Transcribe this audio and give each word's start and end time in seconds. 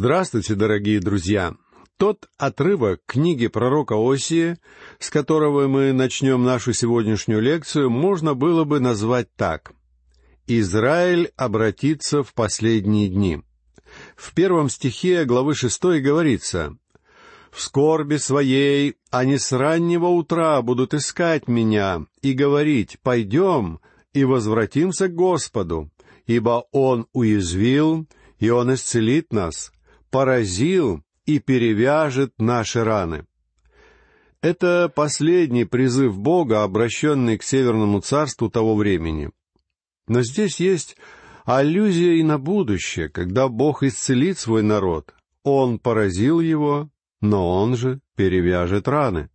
Здравствуйте, 0.00 0.54
дорогие 0.54 1.00
друзья! 1.00 1.56
Тот 1.96 2.28
отрывок 2.38 3.00
книги 3.04 3.48
пророка 3.48 3.96
Осии, 3.96 4.56
с 5.00 5.10
которого 5.10 5.66
мы 5.66 5.92
начнем 5.92 6.44
нашу 6.44 6.72
сегодняшнюю 6.72 7.42
лекцию, 7.42 7.90
можно 7.90 8.34
было 8.34 8.62
бы 8.62 8.78
назвать 8.78 9.26
так. 9.34 9.72
«Израиль 10.46 11.32
обратится 11.36 12.22
в 12.22 12.32
последние 12.32 13.08
дни». 13.08 13.42
В 14.14 14.34
первом 14.34 14.68
стихе 14.68 15.24
главы 15.24 15.56
шестой 15.56 16.00
говорится 16.00 16.76
«В 17.50 17.60
скорби 17.60 18.18
своей 18.18 18.94
они 19.10 19.36
с 19.36 19.50
раннего 19.50 20.06
утра 20.06 20.62
будут 20.62 20.94
искать 20.94 21.48
меня 21.48 22.06
и 22.22 22.34
говорить, 22.34 22.98
пойдем 23.02 23.80
и 24.12 24.22
возвратимся 24.22 25.08
к 25.08 25.14
Господу, 25.16 25.90
ибо 26.28 26.66
Он 26.70 27.08
уязвил, 27.12 28.06
и 28.38 28.48
Он 28.48 28.72
исцелит 28.72 29.32
нас, 29.32 29.72
поразил 30.10 31.02
и 31.26 31.38
перевяжет 31.38 32.32
наши 32.38 32.82
раны. 32.82 33.26
Это 34.40 34.90
последний 34.94 35.64
призыв 35.64 36.18
Бога, 36.18 36.62
обращенный 36.62 37.38
к 37.38 37.42
Северному 37.42 38.00
Царству 38.00 38.48
того 38.48 38.76
времени. 38.76 39.30
Но 40.06 40.22
здесь 40.22 40.60
есть 40.60 40.96
аллюзия 41.44 42.14
и 42.14 42.22
на 42.22 42.38
будущее, 42.38 43.08
когда 43.08 43.48
Бог 43.48 43.82
исцелит 43.82 44.38
свой 44.38 44.62
народ. 44.62 45.14
Он 45.42 45.78
поразил 45.78 46.40
его, 46.40 46.88
но 47.20 47.60
он 47.60 47.76
же 47.76 48.00
перевяжет 48.16 48.86
раны. 48.86 49.28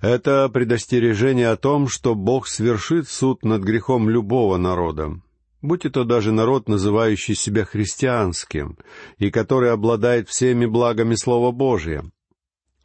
Это 0.00 0.48
предостережение 0.48 1.48
о 1.48 1.56
том, 1.56 1.88
что 1.88 2.14
Бог 2.14 2.46
свершит 2.46 3.08
суд 3.08 3.44
над 3.44 3.62
грехом 3.62 4.08
любого 4.08 4.56
народа 4.56 5.20
будь 5.62 5.84
это 5.84 6.04
даже 6.04 6.32
народ, 6.32 6.68
называющий 6.68 7.34
себя 7.34 7.64
христианским, 7.64 8.78
и 9.18 9.30
который 9.30 9.72
обладает 9.72 10.28
всеми 10.28 10.66
благами 10.66 11.14
Слова 11.14 11.52
Божия. 11.52 12.04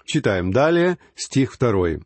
Читаем 0.05 0.51
далее 0.51 0.97
стих 1.15 1.53
второй. 1.53 2.03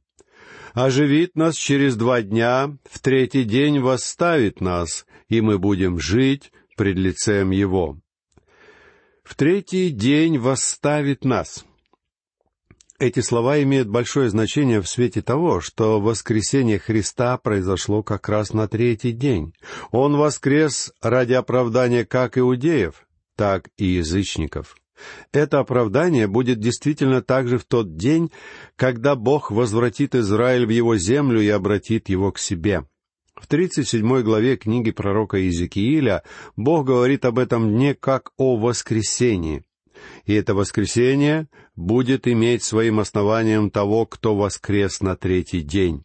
«Оживит 0.73 1.35
нас 1.35 1.55
через 1.55 1.95
два 1.95 2.21
дня, 2.21 2.77
в 2.89 2.99
третий 2.99 3.43
день 3.43 3.79
восставит 3.79 4.61
нас, 4.61 5.07
и 5.27 5.41
мы 5.41 5.57
будем 5.57 5.99
жить 5.99 6.51
пред 6.75 6.97
лицем 6.97 7.49
Его». 7.49 7.99
В 9.23 9.35
третий 9.35 9.89
день 9.89 10.37
восставит 10.37 11.25
нас. 11.25 11.65
Эти 12.99 13.19
слова 13.19 13.61
имеют 13.61 13.87
большое 13.87 14.27
значение 14.31 14.81
в 14.81 14.89
свете 14.89 15.21
того, 15.21 15.61
что 15.61 16.01
воскресение 16.01 16.79
Христа 16.79 17.37
произошло 17.37 18.01
как 18.01 18.27
раз 18.27 18.53
на 18.53 18.67
третий 18.67 19.11
день. 19.11 19.53
Он 19.91 20.17
воскрес 20.17 20.91
ради 20.99 21.33
оправдания 21.33 22.05
как 22.05 22.39
иудеев, 22.39 23.07
так 23.35 23.69
и 23.77 23.85
язычников. 23.85 24.75
Это 25.31 25.59
оправдание 25.59 26.25
будет 26.25 26.59
действительно 26.59 27.21
также 27.21 27.59
в 27.59 27.65
тот 27.65 27.97
день, 27.97 28.31
когда 28.75 29.15
Бог 29.15 29.51
возвратит 29.51 30.15
Израиль 30.15 30.65
в 30.65 30.71
его 30.71 30.97
землю 30.97 31.39
и 31.39 31.49
обратит 31.49 32.09
его 32.09 32.31
к 32.31 32.39
себе. 32.39 32.83
В 33.35 33.45
37 33.45 34.21
главе 34.23 34.57
книги 34.57 34.89
пророка 34.89 35.37
Иезекииля 35.37 36.23
Бог 36.55 36.87
говорит 36.87 37.25
об 37.25 37.37
этом 37.37 37.69
дне 37.69 37.93
как 37.93 38.31
о 38.37 38.57
воскресении 38.57 39.63
и 40.25 40.33
это 40.33 40.53
воскресение 40.53 41.47
будет 41.75 42.27
иметь 42.27 42.63
своим 42.63 42.99
основанием 42.99 43.69
того, 43.69 44.05
кто 44.05 44.35
воскрес 44.35 45.01
на 45.01 45.15
третий 45.15 45.61
день. 45.61 46.03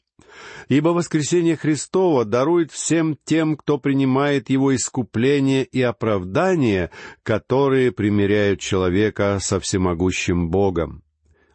Ибо 0.68 0.90
воскресение 0.90 1.56
Христово 1.56 2.24
дарует 2.24 2.70
всем 2.70 3.18
тем, 3.24 3.56
кто 3.56 3.78
принимает 3.78 4.48
его 4.48 4.74
искупление 4.74 5.64
и 5.64 5.82
оправдание, 5.82 6.90
которые 7.22 7.92
примиряют 7.92 8.60
человека 8.60 9.38
со 9.40 9.60
всемогущим 9.60 10.50
Богом. 10.50 11.02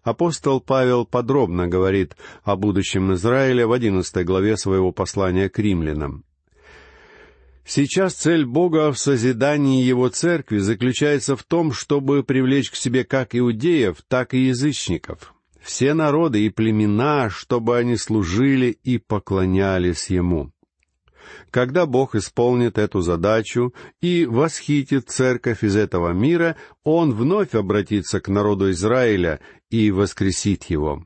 Апостол 0.03 0.61
Павел 0.61 1.05
подробно 1.05 1.67
говорит 1.67 2.15
о 2.43 2.55
будущем 2.55 3.13
Израиля 3.13 3.67
в 3.67 3.73
одиннадцатой 3.73 4.23
главе 4.23 4.55
своего 4.55 4.91
послания 4.91 5.49
к 5.49 5.59
римлянам. 5.59 6.23
Сейчас 7.69 8.13
цель 8.13 8.45
Бога 8.45 8.93
в 8.93 8.97
созидании 8.97 9.83
Его 9.83 10.07
церкви 10.07 10.59
заключается 10.59 11.35
в 11.35 11.43
том, 11.43 11.73
чтобы 11.73 12.23
привлечь 12.23 12.71
к 12.71 12.75
себе 12.75 13.03
как 13.03 13.35
иудеев, 13.35 13.97
так 14.07 14.33
и 14.33 14.45
язычников, 14.45 15.33
все 15.59 15.93
народы 15.93 16.45
и 16.45 16.49
племена, 16.49 17.29
чтобы 17.29 17.77
они 17.77 17.97
служили 17.97 18.67
и 18.67 18.97
поклонялись 18.99 20.09
Ему. 20.09 20.53
Когда 21.51 21.85
Бог 21.85 22.15
исполнит 22.15 22.77
эту 22.77 23.01
задачу 23.01 23.73
и 23.99 24.25
восхитит 24.25 25.09
церковь 25.09 25.65
из 25.65 25.75
этого 25.75 26.13
мира, 26.13 26.55
Он 26.85 27.13
вновь 27.13 27.53
обратится 27.53 28.21
к 28.21 28.29
народу 28.29 28.71
Израиля 28.71 29.41
и 29.69 29.91
воскресит 29.91 30.63
его. 30.69 31.03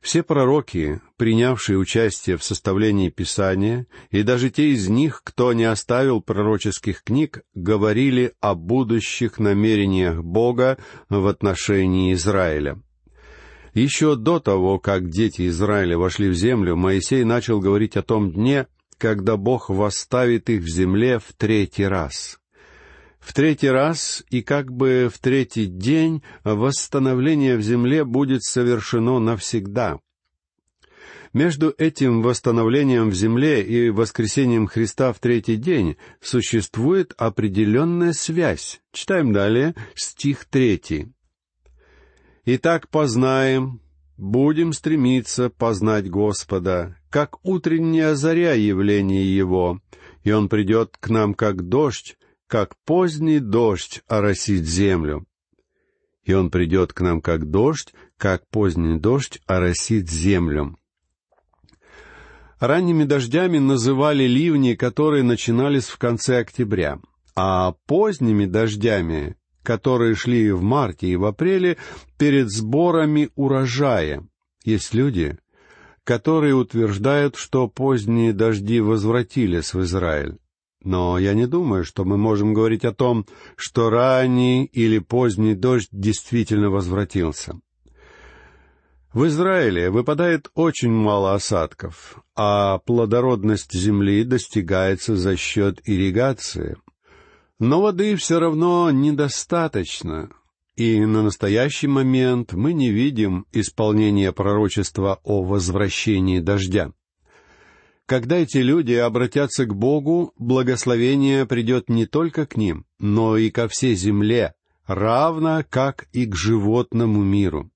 Все 0.00 0.22
пророки, 0.22 1.00
принявшие 1.16 1.76
участие 1.76 2.36
в 2.36 2.44
составлении 2.44 3.10
Писания, 3.10 3.86
и 4.10 4.22
даже 4.22 4.50
те 4.50 4.70
из 4.70 4.88
них, 4.88 5.22
кто 5.24 5.52
не 5.52 5.64
оставил 5.64 6.22
пророческих 6.22 7.02
книг, 7.02 7.42
говорили 7.54 8.32
о 8.40 8.54
будущих 8.54 9.38
намерениях 9.38 10.22
Бога 10.22 10.78
в 11.08 11.26
отношении 11.26 12.12
Израиля. 12.12 12.80
Еще 13.74 14.16
до 14.16 14.40
того, 14.40 14.78
как 14.78 15.08
дети 15.08 15.48
Израиля 15.48 15.98
вошли 15.98 16.28
в 16.28 16.34
землю, 16.34 16.76
Моисей 16.76 17.24
начал 17.24 17.60
говорить 17.60 17.96
о 17.96 18.02
том 18.02 18.32
дне, 18.32 18.66
когда 18.98 19.36
Бог 19.36 19.68
восставит 19.68 20.48
их 20.48 20.62
в 20.62 20.68
земле 20.68 21.18
в 21.18 21.32
третий 21.36 21.84
раз. 21.84 22.38
В 23.28 23.34
третий 23.34 23.68
раз 23.68 24.24
и 24.30 24.40
как 24.40 24.72
бы 24.72 25.10
в 25.12 25.18
третий 25.18 25.66
день 25.66 26.22
восстановление 26.44 27.58
в 27.58 27.60
земле 27.60 28.06
будет 28.06 28.42
совершено 28.42 29.18
навсегда. 29.18 29.98
Между 31.34 31.74
этим 31.76 32.22
восстановлением 32.22 33.10
в 33.10 33.14
земле 33.14 33.62
и 33.62 33.90
воскресением 33.90 34.66
Христа 34.66 35.12
в 35.12 35.18
третий 35.18 35.56
день 35.56 35.98
существует 36.22 37.12
определенная 37.18 38.14
связь. 38.14 38.80
Читаем 38.92 39.34
далее 39.34 39.74
стих 39.94 40.46
третий. 40.46 41.12
«Итак, 42.46 42.88
познаем, 42.88 43.82
будем 44.16 44.72
стремиться 44.72 45.50
познать 45.50 46.08
Господа, 46.08 46.96
как 47.10 47.44
утренняя 47.44 48.14
заря 48.14 48.54
явление 48.54 49.36
Его, 49.36 49.82
и 50.24 50.30
Он 50.32 50.48
придет 50.48 50.96
к 50.98 51.10
нам 51.10 51.34
как 51.34 51.68
дождь, 51.68 52.17
как 52.48 52.74
поздний 52.84 53.40
дождь 53.40 54.02
оросит 54.08 54.64
землю. 54.64 55.26
И 56.24 56.32
он 56.32 56.50
придет 56.50 56.92
к 56.92 57.00
нам 57.02 57.20
как 57.20 57.48
дождь, 57.50 57.94
как 58.16 58.48
поздний 58.48 58.98
дождь 58.98 59.40
оросит 59.46 60.10
землю. 60.10 60.78
Ранними 62.58 63.04
дождями 63.04 63.58
называли 63.58 64.24
ливни, 64.24 64.74
которые 64.74 65.22
начинались 65.22 65.86
в 65.86 65.98
конце 65.98 66.38
октября, 66.38 66.98
а 67.36 67.74
поздними 67.86 68.46
дождями, 68.46 69.36
которые 69.62 70.14
шли 70.16 70.50
в 70.50 70.62
марте 70.62 71.06
и 71.06 71.16
в 71.16 71.24
апреле, 71.24 71.76
перед 72.18 72.50
сборами 72.50 73.30
урожая. 73.36 74.26
Есть 74.64 74.92
люди, 74.92 75.38
которые 76.02 76.54
утверждают, 76.54 77.36
что 77.36 77.68
поздние 77.68 78.32
дожди 78.32 78.80
возвратились 78.80 79.74
в 79.74 79.82
Израиль. 79.82 80.38
Но 80.88 81.18
я 81.18 81.34
не 81.34 81.46
думаю, 81.46 81.84
что 81.84 82.06
мы 82.06 82.16
можем 82.16 82.54
говорить 82.54 82.86
о 82.86 82.94
том, 82.94 83.26
что 83.56 83.90
ранний 83.90 84.64
или 84.64 84.98
поздний 85.00 85.54
дождь 85.54 85.90
действительно 85.92 86.70
возвратился. 86.70 87.60
В 89.12 89.26
Израиле 89.26 89.90
выпадает 89.90 90.50
очень 90.54 90.90
мало 90.90 91.34
осадков, 91.34 92.22
а 92.34 92.78
плодородность 92.78 93.74
земли 93.74 94.24
достигается 94.24 95.14
за 95.14 95.36
счет 95.36 95.78
ирригации. 95.84 96.78
Но 97.58 97.82
воды 97.82 98.16
все 98.16 98.40
равно 98.40 98.90
недостаточно, 98.90 100.30
и 100.74 101.04
на 101.04 101.22
настоящий 101.22 101.88
момент 101.88 102.54
мы 102.54 102.72
не 102.72 102.90
видим 102.90 103.44
исполнения 103.52 104.32
пророчества 104.32 105.20
о 105.22 105.42
возвращении 105.42 106.40
дождя. 106.40 106.92
Когда 108.08 108.36
эти 108.38 108.56
люди 108.56 108.94
обратятся 108.94 109.66
к 109.66 109.74
Богу, 109.74 110.32
благословение 110.38 111.44
придет 111.44 111.90
не 111.90 112.06
только 112.06 112.46
к 112.46 112.56
ним, 112.56 112.86
но 112.98 113.36
и 113.36 113.50
ко 113.50 113.68
всей 113.68 113.94
земле, 113.94 114.54
равно 114.86 115.62
как 115.68 116.08
и 116.14 116.24
к 116.24 116.34
животному 116.34 117.22
миру. 117.22 117.70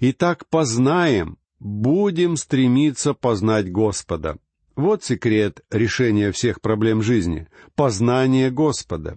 Итак, 0.00 0.48
познаем, 0.50 1.38
будем 1.60 2.36
стремиться 2.36 3.14
познать 3.14 3.70
Господа. 3.70 4.38
Вот 4.74 5.04
секрет 5.04 5.60
решения 5.70 6.32
всех 6.32 6.60
проблем 6.60 7.00
жизни— 7.00 7.46
познание 7.76 8.50
Господа. 8.50 9.16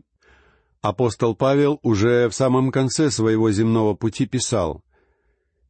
Апостол 0.81 1.34
Павел 1.34 1.80
уже 1.81 2.30
в 2.30 2.36
самом 2.36 2.70
конце 2.70 3.10
своего 3.10 3.50
земного 3.50 3.96
пути 3.96 4.28
писал 4.28 4.84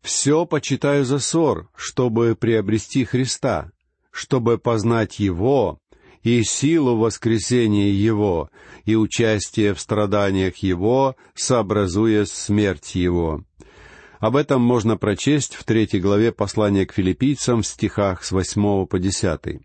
«Все 0.01 0.45
почитаю 0.45 1.05
за 1.05 1.19
ссор, 1.19 1.69
чтобы 1.77 2.35
приобрести 2.35 3.05
Христа, 3.05 3.71
чтобы 4.19 4.57
познать 4.57 5.17
Его 5.17 5.79
и 6.23 6.43
силу 6.43 6.97
воскресения 6.97 7.89
Его, 7.89 8.49
и 8.83 8.97
участие 8.97 9.73
в 9.73 9.79
страданиях 9.79 10.57
Его, 10.57 11.15
сообразуя 11.35 12.25
смерть 12.25 12.95
Его». 12.95 13.45
Об 14.19 14.35
этом 14.35 14.61
можно 14.61 14.97
прочесть 14.97 15.55
в 15.55 15.63
третьей 15.63 16.01
главе 16.01 16.33
послания 16.33 16.85
к 16.85 16.91
филиппийцам 16.91 17.61
в 17.61 17.67
стихах 17.67 18.25
с 18.25 18.33
восьмого 18.33 18.85
по 18.85 18.99
десятый. 18.99 19.61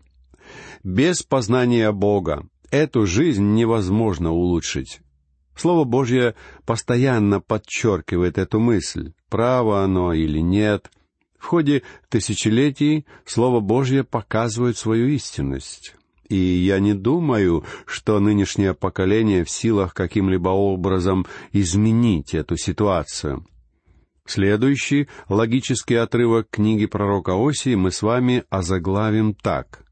Без 0.81 1.21
познания 1.21 1.91
Бога 1.91 2.47
эту 2.71 3.05
жизнь 3.05 3.53
невозможно 3.55 4.31
улучшить. 4.31 5.01
Слово 5.57 5.83
Божье 5.83 6.35
постоянно 6.65 7.41
подчеркивает 7.41 8.37
эту 8.37 8.61
мысль, 8.61 9.11
право 9.29 9.83
оно 9.83 10.13
или 10.13 10.39
нет. 10.39 10.89
В 11.45 11.47
ходе 11.47 11.83
тысячелетий 12.09 13.05
Слово 13.23 13.59
Божье 13.59 14.03
показывает 14.03 14.79
свою 14.79 15.09
истинность. 15.09 15.93
И 16.27 16.35
я 16.35 16.79
не 16.79 16.95
думаю, 16.95 17.63
что 17.85 18.19
нынешнее 18.19 18.73
поколение 18.73 19.45
в 19.45 19.49
силах 19.51 19.93
каким-либо 19.93 20.49
образом 20.49 21.27
изменить 21.51 22.33
эту 22.33 22.57
ситуацию. 22.57 23.45
Следующий 24.25 25.07
логический 25.29 25.93
отрывок 25.93 26.47
книги 26.49 26.87
пророка 26.87 27.33
Осии 27.35 27.75
мы 27.75 27.91
с 27.91 28.01
вами 28.01 28.43
озаглавим 28.49 29.35
так. 29.35 29.85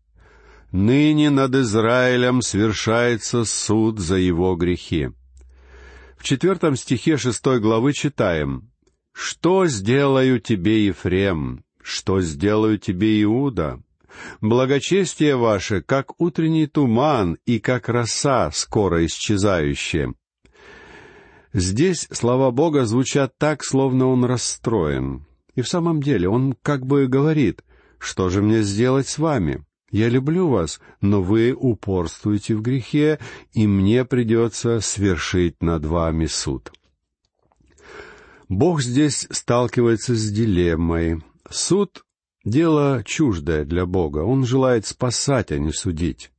«Ныне 0.72 1.30
над 1.30 1.54
Израилем 1.54 2.42
свершается 2.42 3.46
суд 3.46 4.00
за 4.00 4.16
его 4.16 4.56
грехи». 4.56 5.12
В 6.18 6.24
четвертом 6.24 6.76
стихе 6.76 7.18
шестой 7.18 7.60
главы 7.60 7.94
читаем 7.94 8.73
«Что 9.14 9.68
сделаю 9.68 10.40
тебе, 10.40 10.88
Ефрем? 10.88 11.64
Что 11.82 12.22
сделаю 12.22 12.78
тебе, 12.78 13.22
Иуда? 13.24 13.82
Благочестие 14.42 15.36
ваше, 15.36 15.82
как 15.82 16.20
утренний 16.20 16.68
туман 16.68 17.38
и 17.46 17.60
как 17.60 17.90
роса, 17.90 18.52
скоро 18.52 19.06
исчезающая». 19.06 20.14
Здесь 21.54 22.08
слова 22.12 22.50
Бога 22.50 22.86
звучат 22.86 23.38
так, 23.38 23.64
словно 23.64 24.08
он 24.08 24.26
расстроен. 24.26 25.28
И 25.54 25.62
в 25.62 25.68
самом 25.68 26.02
деле 26.02 26.28
он 26.28 26.56
как 26.64 26.86
бы 26.86 27.08
говорит, 27.08 27.64
«Что 28.00 28.30
же 28.30 28.42
мне 28.42 28.64
сделать 28.64 29.08
с 29.08 29.20
вами? 29.20 29.64
Я 29.92 30.10
люблю 30.10 30.48
вас, 30.48 30.82
но 31.00 31.22
вы 31.22 31.54
упорствуете 31.54 32.56
в 32.56 32.64
грехе, 32.64 33.20
и 33.52 33.68
мне 33.68 34.04
придется 34.04 34.80
свершить 34.80 35.62
над 35.62 35.86
вами 35.86 36.26
суд». 36.26 36.72
Бог 38.54 38.84
здесь 38.84 39.28
сталкивается 39.32 40.14
с 40.14 40.30
дилеммой. 40.30 41.24
Суд— 41.50 42.06
дело 42.46 43.02
чуждое 43.04 43.66
для 43.66 43.88
Бога. 43.88 44.20
Он 44.20 44.46
желает 44.46 44.86
спасать, 44.86 45.52
а 45.52 45.58
не 45.58 45.72
судить. 45.72 46.32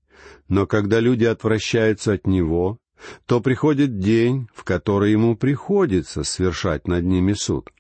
Но 0.49 0.67
когда 0.67 1.01
люди 1.01 1.25
отвращаются 1.25 2.13
от 2.13 2.29
Него, 2.29 2.79
то 3.27 3.41
приходит 3.41 3.99
день, 3.99 4.47
в 4.55 4.63
который 4.63 5.11
ему 5.11 5.37
приходится 5.37 6.23
совершать 6.23 6.87
над 6.87 7.05
ними 7.05 7.33
суд. 7.33 7.71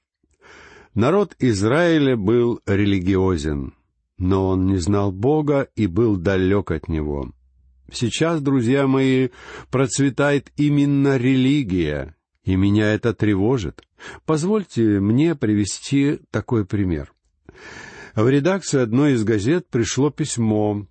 Народ 0.94 1.36
Израиля 1.38 2.16
был 2.16 2.60
религиозен, 2.66 3.74
но 4.18 4.48
он 4.48 4.66
не 4.66 4.78
знал 4.78 5.12
Бога 5.12 5.68
и 5.76 5.86
был 5.86 6.16
далек 6.16 6.72
от 6.72 6.88
Него. 6.88 7.30
Сейчас, 7.92 8.42
друзья 8.42 8.88
мои, 8.88 9.28
процветает 9.70 10.50
именно 10.56 11.18
религия, 11.18 12.16
и 12.42 12.56
меня 12.56 12.92
это 12.94 13.14
тревожит. 13.14 13.82
Позвольте 14.26 15.00
мне 15.00 15.34
привести 15.34 16.20
такой 16.30 16.64
пример. 16.64 17.12
В 18.14 18.28
редакцию 18.28 18.82
одной 18.82 19.14
из 19.14 19.24
газет 19.24 19.66
пришло 19.68 20.10
письмо, 20.10 20.86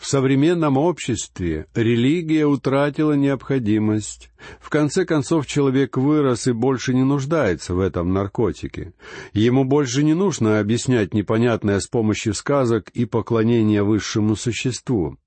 в 0.00 0.06
современном 0.06 0.78
обществе 0.78 1.66
религия 1.74 2.46
утратила 2.46 3.12
необходимость. 3.12 4.30
В 4.58 4.70
конце 4.70 5.04
концов, 5.04 5.46
человек 5.46 5.98
вырос 5.98 6.46
и 6.46 6.52
больше 6.52 6.94
не 6.94 7.04
нуждается 7.04 7.74
в 7.74 7.80
этом 7.80 8.14
наркотике. 8.14 8.94
Ему 9.34 9.64
больше 9.64 10.02
не 10.02 10.14
нужно 10.14 10.58
объяснять 10.58 11.12
непонятное 11.12 11.78
с 11.80 11.86
помощью 11.86 12.32
сказок 12.32 12.88
и 12.94 13.04
поклонения 13.04 13.82
высшему 13.82 14.36
существу. 14.36 15.18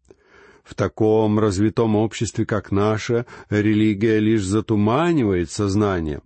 В 0.63 0.73
таком 0.73 1.37
развитом 1.37 1.95
обществе, 1.95 2.47
как 2.47 2.71
наше, 2.71 3.27
религия 3.51 4.17
лишь 4.17 4.43
затуманивает 4.43 5.51
сознание. 5.51 6.21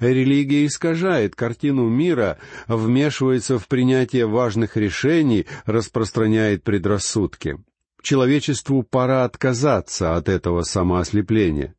Религия 0.00 0.66
искажает 0.66 1.34
картину 1.34 1.88
мира, 1.88 2.38
вмешивается 2.66 3.58
в 3.58 3.68
принятие 3.68 4.26
важных 4.26 4.76
решений, 4.76 5.46
распространяет 5.64 6.62
предрассудки. 6.62 7.58
Человечеству 8.02 8.82
пора 8.82 9.24
отказаться 9.24 10.16
от 10.16 10.28
этого 10.28 10.62
самоослепления. 10.62 11.74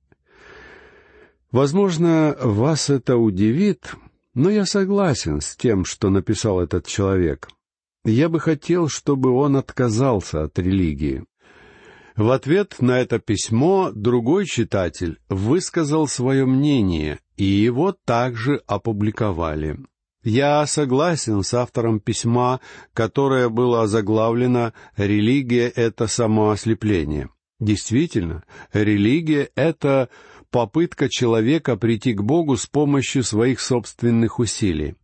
Возможно, 1.51 2.35
вас 2.39 2.89
это 2.89 3.17
удивит, 3.17 3.95
но 4.35 4.49
я 4.49 4.65
согласен 4.65 5.41
с 5.41 5.55
тем, 5.55 5.85
что 5.85 6.09
написал 6.09 6.61
этот 6.61 6.85
человек. 6.85 7.47
Я 8.05 8.29
бы 8.29 8.39
хотел, 8.39 8.87
чтобы 8.87 9.31
он 9.31 9.55
отказался 9.55 10.43
от 10.43 10.59
религии. 10.59 11.25
В 12.15 12.31
ответ 12.31 12.75
на 12.79 12.99
это 12.99 13.19
письмо 13.19 13.91
другой 13.93 14.45
читатель 14.45 15.19
высказал 15.29 16.07
свое 16.07 16.45
мнение, 16.45 17.19
и 17.39 17.45
его 17.45 17.95
также 18.05 18.61
опубликовали. 18.67 19.79
Я 20.23 20.65
согласен 20.67 21.41
с 21.41 21.53
автором 21.53 22.01
письма, 22.01 22.59
которое 22.93 23.47
было 23.47 23.83
озаглавлено 23.83 24.73
«Религия— 24.97 25.69
это 25.75 26.07
самоослепление». 26.07 27.29
Действительно, 27.61 28.43
религия— 28.73 29.49
это 29.55 30.09
попытка 30.51 31.07
человека 31.07 31.77
прийти 31.77 32.13
к 32.13 32.21
Богу 32.21 32.57
с 32.57 32.67
помощью 32.67 33.23
своих 33.23 33.61
собственных 33.61 34.39
усилий. 34.39 34.95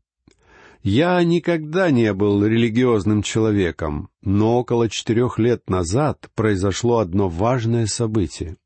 Я 0.83 1.23
никогда 1.23 1.89
не 1.89 2.13
был 2.13 2.45
религиозным 2.45 3.23
человеком, 3.23 4.09
но 4.21 4.59
около 4.59 4.89
четырех 4.89 5.39
лет 5.39 5.69
назад 5.69 6.29
произошло 6.35 6.97
одно 6.99 7.29
важное 7.29 7.87
событие. 7.87 8.57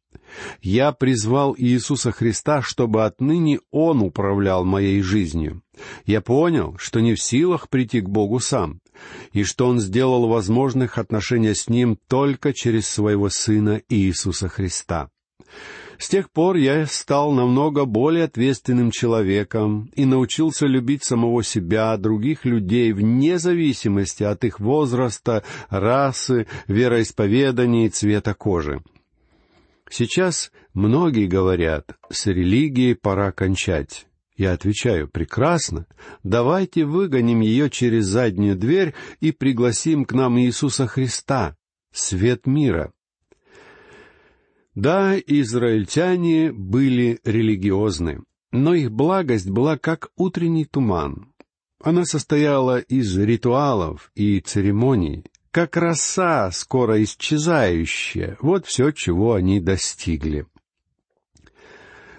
Я 0.62 0.92
призвал 0.92 1.56
Иисуса 1.58 2.12
Христа, 2.12 2.62
чтобы 2.62 3.06
отныне 3.06 3.60
Он 3.72 4.02
управлял 4.02 4.66
моей 4.66 5.02
жизнью. 5.02 5.62
Я 6.06 6.22
понял, 6.22 6.76
что 6.78 7.00
не 7.00 7.16
в 7.16 7.22
силах 7.22 7.70
прийти 7.70 8.02
к 8.02 8.10
Богу 8.10 8.40
сам, 8.40 8.80
и 9.32 9.44
что 9.44 9.68
Он 9.68 9.80
сделал 9.80 10.28
возможных 10.28 10.98
отношения 10.98 11.56
с 11.56 11.70
Ним 11.70 11.98
только 12.08 12.54
через 12.54 12.88
Своего 12.88 13.30
Сына 13.30 13.82
Иисуса 13.90 14.50
Христа. 14.50 15.10
С 15.98 16.08
тех 16.08 16.32
пор 16.32 16.56
я 16.56 16.86
стал 16.86 17.34
намного 17.34 17.84
более 17.84 18.24
ответственным 18.24 18.90
человеком 18.90 19.92
и 19.96 20.06
научился 20.06 20.66
любить 20.66 21.04
самого 21.04 21.44
себя, 21.44 21.98
других 21.98 22.46
людей, 22.46 22.94
вне 22.94 23.38
зависимости 23.38 24.24
от 24.24 24.46
их 24.46 24.62
возраста, 24.62 25.44
расы, 25.70 26.48
вероисповедания 26.68 27.88
и 27.88 27.90
цвета 27.90 28.34
кожи. 28.34 28.82
Сейчас 29.90 30.52
многие 30.74 31.28
говорят, 31.28 31.98
с 32.10 32.28
религией 32.28 32.94
пора 32.94 33.32
кончать. 33.32 34.06
Я 34.38 34.54
отвечаю, 34.54 35.10
прекрасно, 35.10 35.86
давайте 36.24 36.86
выгоним 36.86 37.42
ее 37.42 37.70
через 37.70 38.06
заднюю 38.06 38.56
дверь 38.56 38.94
и 39.20 39.32
пригласим 39.32 40.06
к 40.06 40.14
нам 40.14 40.40
Иисуса 40.40 40.88
Христа, 40.88 41.58
свет 41.92 42.46
мира. 42.46 42.94
Да, 44.76 45.18
израильтяне 45.20 46.54
были 46.54 47.20
религиозны, 47.26 48.22
но 48.52 48.76
их 48.76 48.92
благость 48.92 49.50
была 49.50 49.78
как 49.78 50.10
утренний 50.16 50.66
туман. 50.66 51.34
Она 51.82 52.06
состояла 52.06 52.80
из 52.80 53.18
ритуалов 53.18 54.12
и 54.16 54.40
церемоний, 54.40 55.26
как 55.52 55.78
роса, 55.78 56.52
скоро 56.52 57.02
исчезающая. 57.04 58.38
Вот 58.42 58.66
все, 58.66 58.92
чего 58.92 59.34
они 59.34 59.60
достигли. 59.60 60.46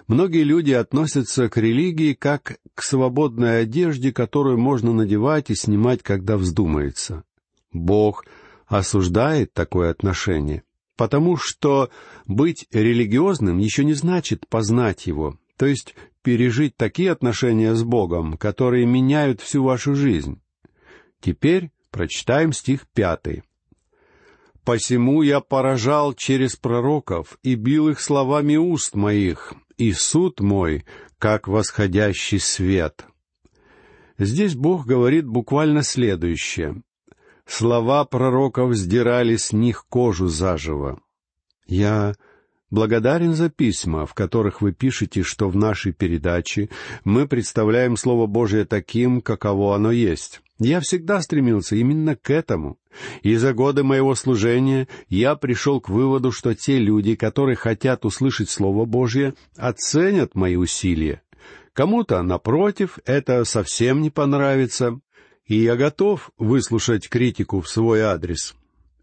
Многие 0.07 0.43
люди 0.43 0.73
относятся 0.73 1.49
к 1.49 1.55
религии 1.55 2.13
как 2.13 2.57
к 2.75 2.83
свободной 2.83 3.61
одежде, 3.61 4.11
которую 4.11 4.57
можно 4.57 4.91
надевать 4.91 5.49
и 5.49 5.55
снимать, 5.55 6.03
когда 6.03 6.35
вздумается. 6.35 7.23
Бог 7.71 8.25
осуждает 8.67 9.53
такое 9.53 9.89
отношение, 9.89 10.63
потому 10.97 11.37
что 11.37 11.89
быть 12.25 12.67
религиозным 12.71 13.57
еще 13.57 13.85
не 13.85 13.93
значит 13.93 14.47
познать 14.49 15.07
Его, 15.07 15.37
то 15.55 15.65
есть 15.65 15.95
пережить 16.23 16.75
такие 16.75 17.11
отношения 17.11 17.73
с 17.73 17.83
Богом, 17.83 18.37
которые 18.37 18.85
меняют 18.85 19.39
всю 19.39 19.63
вашу 19.63 19.95
жизнь. 19.95 20.41
Теперь 21.21 21.71
Прочитаем 21.91 22.53
стих 22.53 22.87
пятый. 22.93 23.43
«Посему 24.63 25.21
я 25.23 25.41
поражал 25.41 26.13
через 26.13 26.55
пророков 26.55 27.37
и 27.43 27.55
бил 27.55 27.89
их 27.89 27.99
словами 27.99 28.55
уст 28.55 28.95
моих, 28.95 29.53
и 29.77 29.91
суд 29.91 30.39
мой, 30.39 30.85
как 31.17 31.47
восходящий 31.47 32.39
свет». 32.39 33.05
Здесь 34.17 34.55
Бог 34.55 34.85
говорит 34.85 35.25
буквально 35.25 35.81
следующее. 35.81 36.83
Слова 37.47 38.05
пророков 38.05 38.75
сдирали 38.75 39.35
с 39.35 39.51
них 39.51 39.85
кожу 39.89 40.27
заживо. 40.27 41.01
Я 41.65 42.13
благодарен 42.69 43.33
за 43.33 43.49
письма, 43.49 44.05
в 44.05 44.13
которых 44.13 44.61
вы 44.61 44.73
пишете, 44.73 45.23
что 45.23 45.49
в 45.49 45.55
нашей 45.55 45.91
передаче 45.91 46.69
мы 47.03 47.27
представляем 47.27 47.97
Слово 47.97 48.27
Божие 48.27 48.65
таким, 48.65 49.21
каково 49.21 49.75
оно 49.75 49.91
есть. 49.91 50.41
Я 50.63 50.79
всегда 50.79 51.19
стремился 51.21 51.75
именно 51.75 52.15
к 52.15 52.29
этому. 52.29 52.77
И 53.23 53.35
за 53.35 53.51
годы 53.51 53.81
моего 53.81 54.13
служения 54.13 54.87
я 55.09 55.35
пришел 55.35 55.81
к 55.81 55.89
выводу, 55.89 56.31
что 56.31 56.53
те 56.53 56.77
люди, 56.77 57.15
которые 57.15 57.55
хотят 57.55 58.05
услышать 58.05 58.51
Слово 58.51 58.85
Божье, 58.85 59.33
оценят 59.57 60.35
мои 60.35 60.57
усилия. 60.57 61.23
Кому-то, 61.73 62.21
напротив, 62.21 62.99
это 63.05 63.43
совсем 63.43 64.03
не 64.03 64.11
понравится, 64.11 64.99
и 65.47 65.55
я 65.55 65.75
готов 65.75 66.29
выслушать 66.37 67.09
критику 67.09 67.61
в 67.61 67.67
свой 67.67 68.01
адрес. 68.01 68.53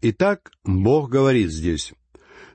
Итак, 0.01 0.51
Бог 0.63 1.09
говорит 1.09 1.51
здесь, 1.51 1.91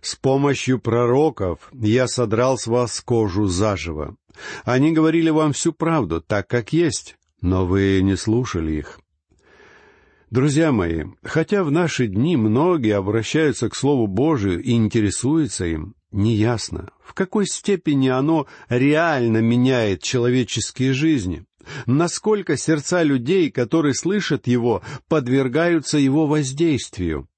«С 0.01 0.17
помощью 0.17 0.79
пророков 0.79 1.69
я 1.75 2.09
содрал 2.09 2.57
с 2.57 2.67
вас 2.67 3.03
кожу 3.03 3.49
заживо. 3.49 4.17
Они 4.65 4.93
говорили 4.93 5.29
вам 5.29 5.53
всю 5.53 5.75
правду, 5.75 6.23
так 6.23 6.49
как 6.49 6.73
есть, 6.73 7.19
но 7.45 7.67
вы 7.67 8.01
не 8.03 8.17
слушали 8.17 8.73
их. 8.73 8.99
Друзья 10.31 10.73
мои, 10.73 11.05
хотя 11.23 11.63
в 11.63 11.71
наши 11.71 12.07
дни 12.07 12.39
многие 12.39 12.97
обращаются 12.97 13.69
к 13.69 13.77
Слову 13.77 14.07
Божию 14.07 14.63
и 14.63 14.73
интересуются 14.73 15.67
им, 15.67 15.95
неясно, 16.11 16.89
в 17.05 17.13
какой 17.13 17.47
степени 17.47 18.09
оно 18.09 18.47
реально 18.71 19.43
меняет 19.43 20.03
человеческие 20.03 20.95
жизни, 20.95 21.45
насколько 21.85 22.57
сердца 22.57 23.03
людей, 23.03 23.51
которые 23.51 23.95
слышат 23.95 24.47
его, 24.47 24.83
подвергаются 25.09 25.99
его 25.99 26.27
воздействию. 26.27 27.29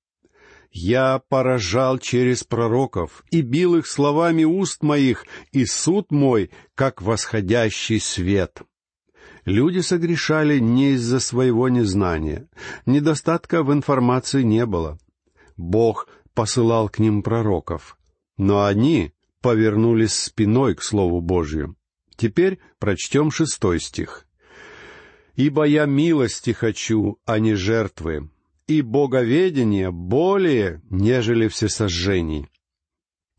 Я 0.70 1.20
поражал 1.28 1.98
через 1.98 2.44
пророков 2.44 3.25
и 3.32 3.40
бил 3.40 3.75
их 3.75 3.88
словами 3.88 4.44
уст 4.44 4.84
моих, 4.84 5.25
и 5.50 5.64
суд 5.66 6.12
мой, 6.12 6.50
как 6.76 7.02
восходящий 7.02 7.98
свет. 7.98 8.62
Люди 9.46 9.78
согрешали 9.78 10.58
не 10.58 10.94
из-за 10.94 11.20
своего 11.20 11.68
незнания. 11.68 12.48
Недостатка 12.84 13.62
в 13.62 13.72
информации 13.72 14.42
не 14.42 14.66
было. 14.66 14.98
Бог 15.56 16.08
посылал 16.34 16.88
к 16.88 16.98
ним 16.98 17.22
пророков. 17.22 17.96
Но 18.36 18.64
они 18.64 19.12
повернулись 19.40 20.14
спиной 20.14 20.74
к 20.74 20.82
Слову 20.82 21.20
Божью. 21.20 21.76
Теперь 22.16 22.58
прочтем 22.80 23.30
шестой 23.30 23.78
стих. 23.78 24.26
«Ибо 25.36 25.64
я 25.64 25.84
милости 25.84 26.50
хочу, 26.50 27.18
а 27.24 27.38
не 27.38 27.54
жертвы, 27.54 28.30
и 28.66 28.82
боговедение 28.82 29.92
более, 29.92 30.82
нежели 30.90 31.46
всесожжений». 31.46 32.48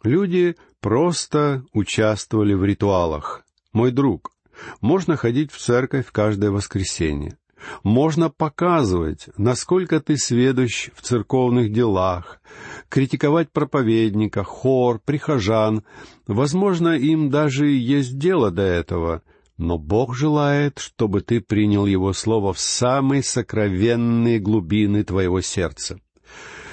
Люди 0.04 0.56
просто 0.80 1.66
участвовали 1.74 2.54
в 2.54 2.64
ритуалах. 2.64 3.44
Мой 3.74 3.92
друг, 3.92 4.32
можно 4.82 5.16
ходить 5.18 5.52
в 5.52 5.58
церковь 5.58 6.08
каждое 6.12 6.52
воскресенье. 6.52 7.38
Можно 7.84 8.30
показывать, 8.30 9.30
насколько 9.38 10.00
ты 10.00 10.18
сведущ 10.18 10.90
в 10.94 11.02
церковных 11.02 11.72
делах, 11.72 12.40
критиковать 12.90 13.52
проповедника, 13.52 14.44
хор, 14.44 15.00
прихожан. 15.04 15.84
Возможно, 16.28 16.90
им 16.90 17.30
даже 17.30 17.68
есть 17.68 18.18
дело 18.18 18.52
до 18.52 18.62
этого, 18.62 19.22
но 19.58 19.78
Бог 19.78 20.16
желает, 20.16 20.80
чтобы 20.80 21.22
ты 21.22 21.42
принял 21.42 21.86
Его 21.86 22.14
Слово 22.14 22.54
в 22.54 22.60
самые 22.60 23.24
сокровенные 23.24 24.40
глубины 24.40 25.04
твоего 25.04 25.42
сердца, 25.42 26.00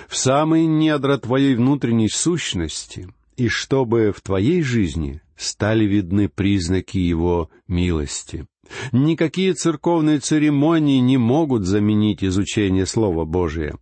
в 0.08 0.16
самые 0.16 0.66
недра 0.66 1.16
твоей 1.16 1.54
внутренней 1.54 2.10
сущности, 2.10 3.08
и 3.36 3.48
чтобы 3.48 4.12
в 4.12 4.20
твоей 4.20 4.62
жизни 4.62 5.22
стали 5.36 5.84
видны 5.84 6.28
признаки 6.28 6.98
Его 6.98 7.50
милости. 7.66 8.46
Никакие 8.92 9.54
церковные 9.54 10.18
церемонии 10.18 10.98
не 10.98 11.18
могут 11.18 11.64
заменить 11.64 12.24
изучение 12.24 12.86
Слова 12.86 13.24
Божия. 13.24 13.76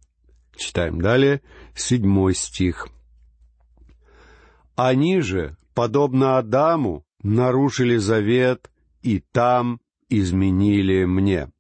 Читаем 0.56 1.00
далее, 1.00 1.40
седьмой 1.75 2.35
стих. 2.35 2.88
«Они 4.75 5.21
же, 5.21 5.56
подобно 5.75 6.38
Адаму, 6.38 7.04
нарушили 7.23 7.97
завет 7.97 8.71
и 9.02 9.23
там 9.32 9.80
изменили 10.09 11.04
мне». 11.04 11.50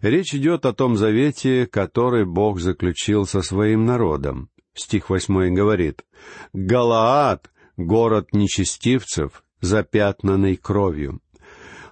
Речь 0.00 0.34
идет 0.34 0.66
о 0.66 0.72
том 0.72 0.96
завете, 0.96 1.66
который 1.66 2.24
Бог 2.24 2.60
заключил 2.60 3.26
со 3.26 3.42
своим 3.42 3.84
народом. 3.86 4.48
Стих 4.72 5.10
восьмой 5.10 5.50
говорит, 5.50 6.04
«Галаад 6.52 7.50
город 7.76 8.28
нечестивцев, 8.32 9.44
запятнанный 9.60 10.56
кровью. 10.56 11.20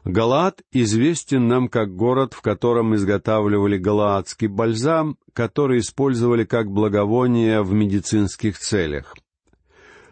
Галаад 0.04 0.62
известен 0.72 1.46
нам 1.46 1.68
как 1.68 1.94
город, 1.94 2.34
в 2.34 2.40
котором 2.40 2.94
изготавливали 2.96 3.78
галаадский 3.78 4.48
бальзам, 4.48 5.16
который 5.32 5.78
использовали 5.78 6.44
как 6.44 6.70
благовоние 6.70 7.62
в 7.62 7.72
медицинских 7.72 8.58
целях. 8.58 9.14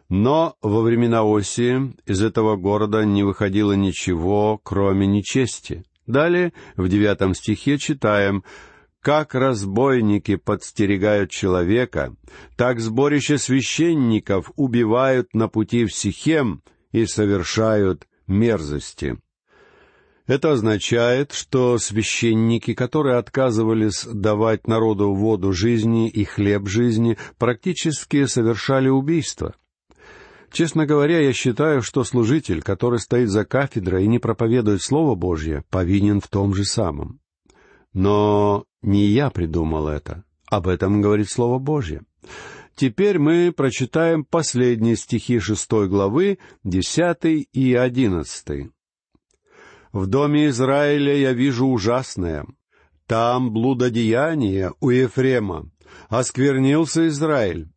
Но 0.09 0.57
во 0.63 0.83
времена 0.83 1.23
Осии 1.23 1.95
из 2.07 2.23
этого 2.23 2.57
города 2.57 3.05
не 3.05 3.23
выходило 3.25 3.73
ничего, 3.73 4.61
кроме 4.63 5.07
нечести. 5.07 5.85
Далее, 6.07 6.53
в 6.77 6.89
девятом 6.89 7.35
стихе 7.35 7.79
читаем 7.79 8.45
как 9.03 9.35
разбойники 9.35 10.37
подстерегают 10.37 11.31
человека, 11.31 12.15
так 12.57 12.81
сборище 12.81 13.39
священников 13.39 14.51
убивают 14.57 15.35
на 15.35 15.49
пути 15.49 15.87
в 15.87 15.95
Сихем 15.95 16.63
и 16.93 17.07
совершают 17.07 18.07
мерзости. 18.27 19.19
Это 20.27 20.53
означает, 20.53 21.33
что 21.33 21.77
священники, 21.79 22.75
которые 22.75 23.17
отказывались 23.17 24.05
давать 24.05 24.69
народу 24.69 25.13
воду 25.13 25.53
жизни 25.53 26.09
и 26.09 26.25
хлеб 26.25 26.69
жизни, 26.69 27.19
практически 27.37 28.27
совершали 28.27 28.89
убийство. 28.89 29.55
Честно 30.53 30.85
говоря, 30.85 31.21
я 31.21 31.33
считаю, 31.33 31.83
что 31.83 32.05
служитель, 32.05 32.63
который 32.63 32.99
стоит 32.99 33.29
за 33.29 33.45
кафедрой 33.45 34.05
и 34.05 34.09
не 34.09 34.19
проповедует 34.19 34.83
Слово 34.83 35.15
Божье, 35.15 35.65
повинен 35.71 36.21
в 36.21 36.29
том 36.29 36.55
же 36.55 36.65
самом. 36.65 37.20
Но 37.93 38.65
не 38.83 39.07
я 39.07 39.31
придумал 39.31 39.89
это. 39.89 40.25
Об 40.47 40.69
этом 40.69 41.01
говорит 41.01 41.31
Слово 41.31 41.59
Божье. 41.59 42.03
Теперь 42.75 43.19
мы 43.19 43.53
прочитаем 43.53 44.25
последние 44.25 44.97
стихи 44.97 45.39
шестой 45.39 45.89
главы, 45.89 46.39
десятый 46.65 47.49
и 47.53 47.75
одиннадцатый. 47.75 48.71
«В 49.93 50.07
доме 50.07 50.49
Израиля 50.49 51.15
я 51.15 51.33
вижу 51.33 51.67
ужасное. 51.67 52.47
Там 53.07 53.53
блудодеяние 53.53 54.73
у 54.81 54.91
Ефрема. 54.91 55.69
Осквернился 56.09 57.09
Израиль. 57.09 57.69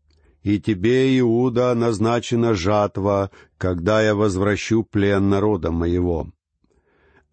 И 0.43 0.59
тебе, 0.59 1.17
Иуда, 1.19 1.73
назначена 1.73 2.53
жатва, 2.53 3.31
когда 3.57 4.01
я 4.03 4.13
возвращу 4.13 4.83
плен 4.83 5.29
народа 5.29 5.71
моего. 5.71 6.32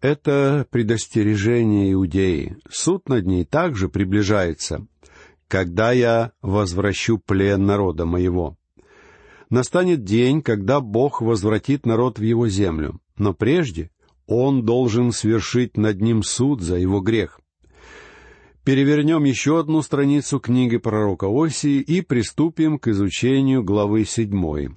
Это 0.01 0.65
предостережение 0.71 1.93
Иудеи. 1.93 2.57
Суд 2.69 3.07
над 3.07 3.27
ней 3.27 3.45
также 3.45 3.87
приближается. 3.87 4.87
Когда 5.47 5.91
я 5.91 6.31
возвращу 6.41 7.19
плен 7.19 7.65
народа 7.67 8.05
моего. 8.05 8.57
Настанет 9.51 10.03
день, 10.03 10.41
когда 10.41 10.79
Бог 10.79 11.21
возвратит 11.21 11.85
народ 11.85 12.17
в 12.17 12.23
его 12.23 12.47
землю. 12.47 12.99
Но 13.17 13.35
прежде 13.35 13.91
Он 14.25 14.65
должен 14.65 15.11
свершить 15.11 15.77
над 15.77 16.01
ним 16.01 16.23
суд 16.23 16.61
за 16.61 16.77
его 16.77 16.99
грех. 16.99 17.39
Перевернем 18.63 19.23
еще 19.23 19.59
одну 19.59 19.83
страницу 19.83 20.39
книги 20.39 20.77
пророка 20.77 21.27
Осии 21.27 21.79
и 21.79 22.01
приступим 22.01 22.79
к 22.79 22.87
изучению 22.87 23.63
главы 23.63 24.05
седьмой. 24.05 24.69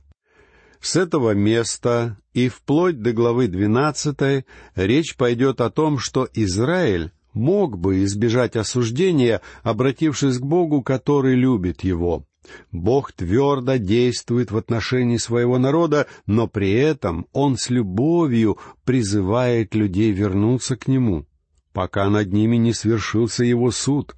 С 0.85 0.97
этого 0.97 1.31
места 1.31 2.19
и 2.35 2.50
вплоть 2.50 3.00
до 3.00 3.14
главы 3.14 3.49
двенадцатой 3.49 4.45
речь 4.75 5.17
пойдет 5.17 5.62
о 5.62 5.71
том, 5.71 5.99
что 5.99 6.29
Израиль 6.35 7.11
мог 7.33 7.79
бы 7.79 8.05
избежать 8.05 8.55
осуждения, 8.55 9.41
обратившись 9.62 10.37
к 10.37 10.43
Богу, 10.43 10.83
который 10.83 11.37
любит 11.37 11.85
его. 11.85 12.26
Бог 12.71 13.12
твердо 13.12 13.76
действует 13.76 14.50
в 14.50 14.59
отношении 14.59 15.17
своего 15.17 15.57
народа, 15.57 16.07
но 16.26 16.49
при 16.49 16.73
этом 16.73 17.29
Он 17.33 17.57
с 17.57 17.71
любовью 17.71 18.59
призывает 18.85 19.75
людей 19.75 20.12
вернуться 20.12 20.76
к 20.76 20.87
Нему, 20.87 21.25
пока 21.73 22.11
над 22.11 22.31
ними 22.31 22.57
не 22.57 22.75
свершился 22.75 23.43
Его 23.43 23.71
суд. 23.71 24.14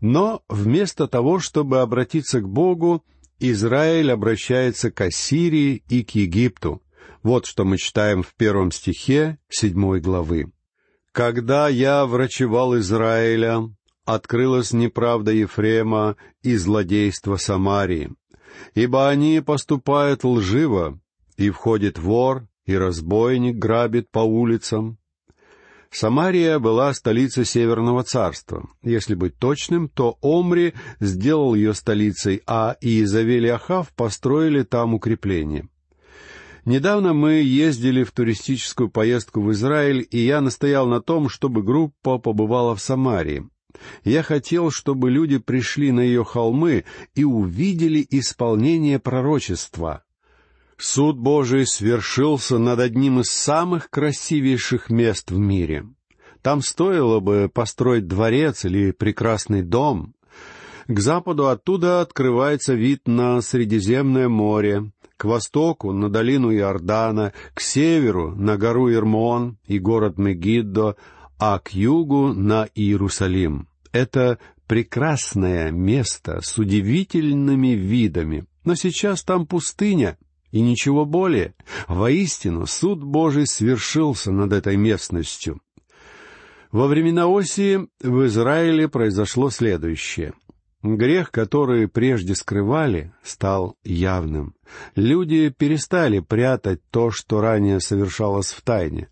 Но 0.00 0.42
вместо 0.48 1.06
того, 1.06 1.38
чтобы 1.38 1.82
обратиться 1.82 2.40
к 2.40 2.48
Богу, 2.48 3.04
Израиль 3.38 4.10
обращается 4.10 4.90
к 4.90 5.00
Ассирии 5.00 5.82
и 5.88 6.04
к 6.04 6.10
Египту. 6.10 6.82
Вот 7.22 7.46
что 7.46 7.64
мы 7.64 7.76
читаем 7.76 8.22
в 8.22 8.34
первом 8.34 8.70
стихе 8.70 9.38
седьмой 9.48 10.00
главы. 10.00 10.52
«Когда 11.12 11.68
я 11.68 12.06
врачевал 12.06 12.78
Израиля, 12.78 13.70
открылась 14.04 14.72
неправда 14.72 15.32
Ефрема 15.32 16.16
и 16.42 16.56
злодейство 16.56 17.36
Самарии. 17.36 18.10
ибо 18.74 19.08
они 19.08 19.42
поступают 19.44 20.24
лживо, 20.24 20.98
и 21.36 21.50
входит 21.50 21.98
вор, 21.98 22.48
и 22.64 22.74
разбойник 22.74 23.56
грабит 23.56 24.10
по 24.10 24.20
улицам. 24.20 24.98
Самария 25.98 26.58
была 26.58 26.92
столицей 26.92 27.46
Северного 27.46 28.02
царства. 28.02 28.68
Если 28.82 29.14
быть 29.14 29.38
точным, 29.38 29.88
то 29.88 30.18
Омри 30.20 30.74
сделал 31.00 31.54
ее 31.54 31.72
столицей, 31.72 32.42
а 32.46 32.76
Иезавель 32.82 33.46
и 33.46 33.48
Ахав 33.48 33.94
построили 33.94 34.62
там 34.62 34.92
укрепление. 34.92 35.70
Недавно 36.66 37.14
мы 37.14 37.36
ездили 37.36 38.04
в 38.04 38.12
туристическую 38.12 38.90
поездку 38.90 39.40
в 39.40 39.50
Израиль, 39.52 40.06
и 40.10 40.18
я 40.18 40.42
настоял 40.42 40.86
на 40.86 41.00
том, 41.00 41.30
чтобы 41.30 41.62
группа 41.62 42.18
побывала 42.18 42.76
в 42.76 42.82
Самарии. 42.82 43.48
Я 44.04 44.22
хотел, 44.22 44.70
чтобы 44.70 45.10
люди 45.10 45.38
пришли 45.38 45.92
на 45.92 46.00
ее 46.00 46.24
холмы 46.24 46.84
и 47.14 47.24
увидели 47.24 48.06
исполнение 48.10 48.98
пророчества. 48.98 50.02
Суд 50.78 51.16
Божий 51.16 51.66
свершился 51.66 52.58
над 52.58 52.80
одним 52.80 53.20
из 53.20 53.30
самых 53.30 53.88
красивейших 53.88 54.90
мест 54.90 55.30
в 55.30 55.38
мире. 55.38 55.86
Там 56.42 56.60
стоило 56.60 57.20
бы 57.20 57.50
построить 57.52 58.06
дворец 58.06 58.64
или 58.64 58.92
прекрасный 58.92 59.62
дом. 59.62 60.14
К 60.86 61.00
западу 61.00 61.48
оттуда 61.48 62.00
открывается 62.00 62.74
вид 62.74 63.08
на 63.08 63.40
Средиземное 63.40 64.28
море, 64.28 64.92
к 65.16 65.24
востоку— 65.24 65.92
на 65.94 66.10
долину 66.10 66.54
Иордана, 66.54 67.32
к 67.54 67.60
северу— 67.60 68.34
на 68.36 68.56
гору 68.56 68.92
Ирмон 68.92 69.58
и 69.66 69.78
город 69.78 70.18
Мегиддо, 70.18 70.96
а 71.38 71.58
к 71.58 71.72
югу— 71.72 72.32
на 72.34 72.68
Иерусалим. 72.74 73.68
Это 73.92 74.38
прекрасное 74.66 75.70
место 75.70 76.40
с 76.42 76.58
удивительными 76.58 77.68
видами, 77.68 78.44
но 78.64 78.74
сейчас 78.74 79.22
там 79.22 79.46
пустыня 79.46 80.18
и 80.56 80.60
ничего 80.60 81.04
более. 81.04 81.54
Воистину, 81.86 82.66
суд 82.66 83.04
Божий 83.04 83.46
свершился 83.46 84.32
над 84.32 84.52
этой 84.52 84.76
местностью. 84.76 85.60
Во 86.72 86.86
времена 86.86 87.26
Осии 87.26 87.86
в 88.00 88.26
Израиле 88.26 88.88
произошло 88.88 89.50
следующее— 89.50 90.32
Грех, 90.82 91.32
который 91.32 91.88
прежде 91.88 92.34
скрывали, 92.34 93.12
стал 93.22 93.76
явным. 93.82 94.54
Люди 94.94 95.48
перестали 95.48 96.20
прятать 96.20 96.80
то, 96.90 97.10
что 97.10 97.40
ранее 97.40 97.80
совершалось 97.80 98.52
в 98.52 98.62
тайне. 98.62 99.08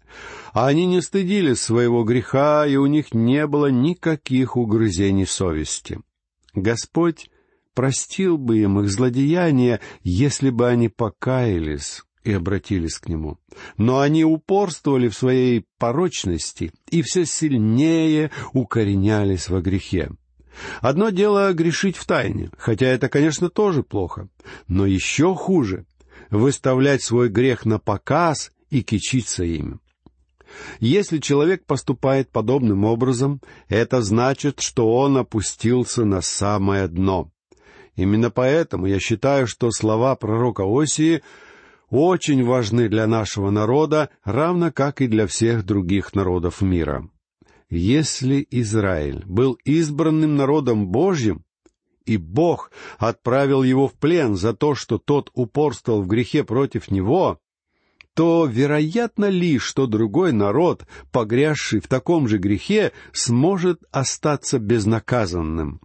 А 0.53 0.67
они 0.69 0.87
не 0.87 1.01
стыдились 1.01 1.61
своего 1.61 2.05
греха, 2.05 2.67
и 2.67 2.77
у 2.77 2.87
них 2.87 3.13
не 3.13 3.47
было 3.47 3.67
никаких 3.67 4.57
угрызений 4.57 5.27
совести. 5.27 6.01
Господь 6.55 7.29
простил 7.75 8.39
бы 8.39 8.59
им 8.59 8.81
их 8.81 8.89
злодеяния, 8.89 9.81
если 10.03 10.51
бы 10.51 10.69
они 10.69 10.89
покаялись 10.89 12.03
и 12.23 12.33
обратились 12.33 12.99
к 12.99 13.09
Нему. 13.09 13.39
Но 13.77 14.01
они 14.01 14.25
упорствовали 14.25 15.09
в 15.09 15.15
своей 15.15 15.67
порочности 15.79 16.73
и 16.91 17.03
все 17.03 17.27
сильнее 17.27 18.31
укоренялись 18.53 19.49
во 19.49 19.61
грехе. 19.61 20.11
Одно 20.81 21.11
дело 21.11 21.53
грешить 21.53 21.97
в 21.97 22.07
тайне, 22.07 22.51
хотя 22.57 22.87
это, 22.87 23.09
конечно, 23.09 23.51
тоже 23.51 23.83
плохо. 23.83 24.29
Но 24.69 24.87
еще 24.87 25.35
хуже— 25.35 25.85
выставлять 26.31 27.03
свой 27.03 27.29
грех 27.29 27.65
на 27.65 27.79
показ 27.79 28.53
и 28.71 28.83
кичиться 28.83 29.45
им. 29.45 29.81
Если 30.79 31.19
человек 31.19 31.67
поступает 31.67 32.31
подобным 32.31 32.85
образом, 32.85 33.41
это 33.69 34.03
значит, 34.03 34.61
что 34.61 34.95
он 34.95 35.17
опустился 35.17 36.05
на 36.05 36.21
самое 36.21 36.87
дно. 36.89 37.31
Именно 37.97 38.31
поэтому 38.31 38.87
я 38.87 38.99
считаю, 38.99 39.47
что 39.47 39.71
слова 39.71 40.17
пророка 40.17 40.65
Осии 40.65 41.23
очень 41.91 42.45
важны 42.45 42.89
для 42.89 43.07
нашего 43.07 43.51
народа, 43.51 44.11
равно 44.25 44.73
как 44.73 45.01
и 45.01 45.07
для 45.07 45.27
всех 45.27 45.65
других 45.65 46.15
народов 46.15 46.61
мира. 46.61 47.09
Если 47.71 48.47
Израиль 48.51 49.23
был 49.27 49.59
избранным 49.65 50.37
народом 50.37 50.89
Божьим, 50.89 51.45
и 52.05 52.17
Бог 52.17 52.71
отправил 52.99 53.63
его 53.63 53.89
в 53.89 53.95
плен 53.95 54.37
за 54.37 54.55
то, 54.55 54.75
что 54.75 54.99
тот 54.99 55.31
упорствовал 55.35 56.03
в 56.03 56.07
грехе 56.07 56.45
против 56.45 56.91
него, 56.91 57.39
то 58.15 58.47
вероятно 58.47 59.27
ли, 59.27 59.59
что 59.59 59.87
другой 59.87 60.33
народ, 60.33 60.87
погрязший 61.11 61.81
в 61.81 61.89
таком 61.89 62.29
же 62.29 62.39
грехе, 62.39 62.93
сможет 63.13 63.83
остаться 63.91 64.59
безнаказанным? 64.59 65.81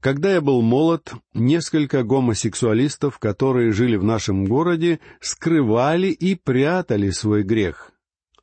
Когда 0.00 0.34
я 0.34 0.40
был 0.40 0.62
молод, 0.62 1.14
несколько 1.34 2.02
гомосексуалистов, 2.02 3.18
которые 3.18 3.72
жили 3.72 3.96
в 3.96 4.04
нашем 4.04 4.44
городе, 4.44 5.00
скрывали 5.20 6.08
и 6.08 6.34
прятали 6.34 7.10
свой 7.10 7.42
грех. 7.42 7.92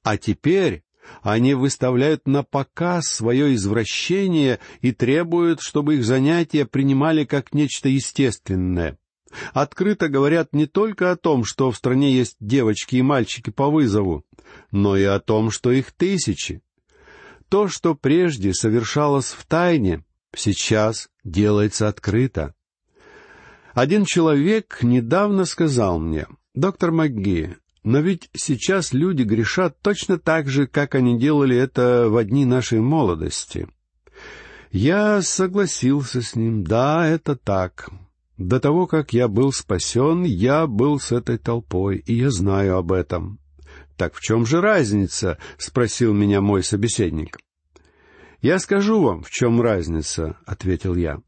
А 0.03 0.17
теперь 0.17 0.83
они 1.21 1.53
выставляют 1.53 2.27
на 2.27 2.43
показ 2.43 3.05
свое 3.05 3.53
извращение 3.55 4.59
и 4.81 4.91
требуют, 4.91 5.61
чтобы 5.61 5.95
их 5.95 6.05
занятия 6.05 6.65
принимали 6.65 7.25
как 7.25 7.53
нечто 7.53 7.89
естественное. 7.89 8.97
Открыто 9.53 10.09
говорят 10.09 10.53
не 10.53 10.67
только 10.67 11.11
о 11.11 11.15
том, 11.15 11.43
что 11.43 11.71
в 11.71 11.77
стране 11.77 12.13
есть 12.13 12.35
девочки 12.39 12.97
и 12.97 13.01
мальчики 13.01 13.49
по 13.49 13.69
вызову, 13.69 14.23
но 14.71 14.95
и 14.95 15.03
о 15.03 15.19
том, 15.19 15.49
что 15.49 15.71
их 15.71 15.91
тысячи. 15.91 16.61
То, 17.49 17.67
что 17.67 17.95
прежде 17.95 18.53
совершалось 18.53 19.31
в 19.31 19.45
тайне, 19.45 20.03
сейчас 20.35 21.09
делается 21.23 21.87
открыто. 21.87 22.53
Один 23.73 24.05
человек 24.05 24.79
недавно 24.81 25.45
сказал 25.45 25.99
мне, 25.99 26.27
«Доктор 26.53 26.91
МакГи, 26.91 27.57
но 27.83 27.99
ведь 27.99 28.29
сейчас 28.33 28.93
люди 28.93 29.23
грешат 29.23 29.77
точно 29.81 30.17
так 30.17 30.47
же, 30.47 30.67
как 30.67 30.95
они 30.95 31.19
делали 31.19 31.57
это 31.57 32.07
в 32.09 32.23
дни 32.23 32.45
нашей 32.45 32.79
молодости. 32.79 33.67
Я 34.71 35.21
согласился 35.21 36.21
с 36.21 36.35
ним, 36.35 36.63
да, 36.63 37.05
это 37.05 37.35
так. 37.35 37.89
До 38.37 38.59
того, 38.59 38.87
как 38.87 39.13
я 39.13 39.27
был 39.27 39.51
спасен, 39.51 40.23
я 40.23 40.65
был 40.65 40.99
с 40.99 41.11
этой 41.11 41.37
толпой, 41.37 41.97
и 41.97 42.15
я 42.15 42.31
знаю 42.31 42.77
об 42.77 42.91
этом. 42.91 43.39
Так 43.97 44.15
в 44.15 44.21
чем 44.21 44.45
же 44.45 44.61
разница? 44.61 45.37
спросил 45.57 46.13
меня 46.13 46.41
мой 46.41 46.63
собеседник. 46.63 47.37
Я 48.43 48.59
скажу 48.59 49.01
вам, 49.01 49.23
в 49.23 49.29
чем 49.29 49.61
разница, 49.61 50.37
ответил 50.45 50.95
я. 50.95 51.21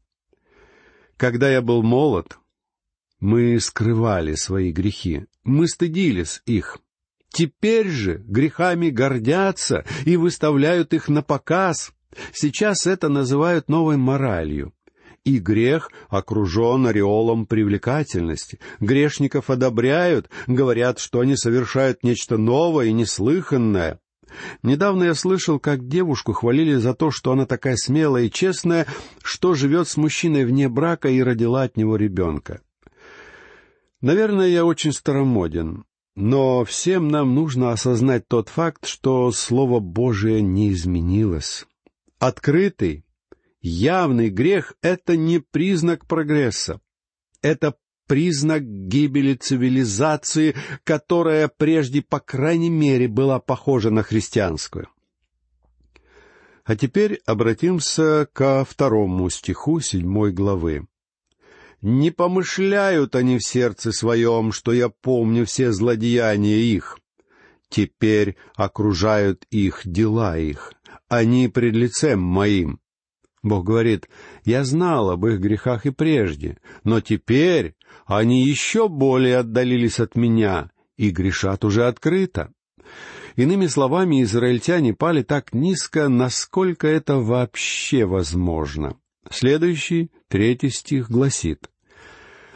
Когда 1.16 1.50
я 1.50 1.62
был 1.62 1.82
молод, 1.82 2.38
мы 3.20 3.58
скрывали 3.58 4.34
свои 4.34 4.70
грехи, 4.70 5.24
мы 5.42 5.66
стыдились 5.66 6.42
их. 6.44 6.76
Теперь 7.30 7.88
же 7.88 8.18
грехами 8.18 8.90
гордятся 8.90 9.86
и 10.04 10.18
выставляют 10.18 10.92
их 10.92 11.08
на 11.08 11.22
показ. 11.22 11.90
Сейчас 12.34 12.86
это 12.86 13.08
называют 13.08 13.70
новой 13.70 13.96
моралью. 13.96 14.74
И 15.24 15.38
грех 15.38 15.90
окружен 16.10 16.86
ореолом 16.86 17.46
привлекательности. 17.46 18.60
Грешников 18.78 19.48
одобряют, 19.48 20.28
говорят, 20.46 20.98
что 20.98 21.20
они 21.20 21.34
совершают 21.34 22.04
нечто 22.04 22.36
новое 22.36 22.88
и 22.88 22.92
неслыханное. 22.92 24.00
Недавно 24.62 25.04
я 25.04 25.14
слышал, 25.14 25.58
как 25.58 25.86
девушку 25.88 26.32
хвалили 26.32 26.74
за 26.74 26.94
то, 26.94 27.10
что 27.10 27.32
она 27.32 27.46
такая 27.46 27.76
смелая 27.76 28.24
и 28.24 28.30
честная, 28.30 28.86
что 29.22 29.54
живет 29.54 29.88
с 29.88 29.96
мужчиной 29.96 30.44
вне 30.44 30.68
брака 30.68 31.08
и 31.08 31.22
родила 31.22 31.62
от 31.62 31.76
него 31.76 31.96
ребенка. 31.96 32.60
Наверное, 34.00 34.48
я 34.48 34.64
очень 34.64 34.92
старомоден, 34.92 35.84
но 36.14 36.64
всем 36.64 37.08
нам 37.08 37.34
нужно 37.34 37.72
осознать 37.72 38.28
тот 38.28 38.48
факт, 38.48 38.86
что 38.86 39.30
Слово 39.32 39.80
Божие 39.80 40.42
не 40.42 40.70
изменилось. 40.72 41.66
Открытый, 42.18 43.04
явный 43.60 44.30
грех— 44.30 44.74
это 44.82 45.16
не 45.16 45.38
признак 45.38 46.06
прогресса. 46.06 46.80
Это 47.42 47.76
признак 48.06 48.62
гибели 48.64 49.34
цивилизации, 49.34 50.54
которая 50.84 51.48
прежде, 51.48 52.02
по 52.02 52.20
крайней 52.20 52.70
мере, 52.70 53.08
была 53.08 53.38
похожа 53.40 53.90
на 53.90 54.02
христианскую. 54.02 54.88
А 56.64 56.74
теперь 56.74 57.20
обратимся 57.26 58.28
ко 58.32 58.64
второму 58.64 59.30
стиху 59.30 59.80
седьмой 59.80 60.32
главы. 60.32 60.88
Не 61.80 62.10
помышляют 62.10 63.14
они 63.14 63.38
в 63.38 63.46
сердце 63.46 63.92
своем, 63.92 64.50
что 64.50 64.72
я 64.72 64.88
помню 64.88 65.46
все 65.46 65.70
злодеяния 65.70 66.56
их. 66.56 66.98
Теперь 67.68 68.36
окружают 68.56 69.44
их 69.50 69.82
дела 69.84 70.38
их, 70.38 70.72
они 71.08 71.46
пред 71.48 71.74
лицем 71.74 72.20
моим. 72.20 72.80
Бог 73.44 73.64
говорит, 73.64 74.08
я 74.44 74.64
знал 74.64 75.10
об 75.10 75.24
их 75.26 75.38
грехах 75.38 75.86
и 75.86 75.90
прежде, 75.90 76.58
но 76.82 77.00
теперь 77.00 77.75
они 78.04 78.44
еще 78.44 78.88
более 78.88 79.38
отдалились 79.38 80.00
от 80.00 80.16
меня 80.16 80.70
и 80.96 81.10
грешат 81.10 81.64
уже 81.64 81.86
открыто. 81.86 82.52
Иными 83.36 83.66
словами, 83.66 84.22
израильтяне 84.22 84.94
пали 84.94 85.22
так 85.22 85.52
низко, 85.52 86.08
насколько 86.08 86.86
это 86.86 87.16
вообще 87.16 88.04
возможно. 88.04 88.96
Следующий, 89.30 90.10
третий 90.28 90.70
стих 90.70 91.10
гласит, 91.10 91.68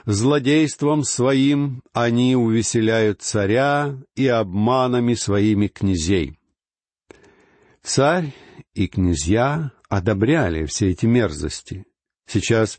Злодейством 0.07 1.05
своим 1.05 1.83
они 1.93 2.35
увеселяют 2.35 3.21
царя 3.23 3.97
и 4.17 4.27
обманами 4.27 5.15
своими 5.15 5.69
князей. 5.69 6.39
Царь 7.83 8.35
и 8.75 8.89
князья 8.89 9.73
одобряли 9.89 10.65
все 10.65 10.91
эти 10.91 11.07
мерзости. 11.07 11.85
Сейчас 12.27 12.79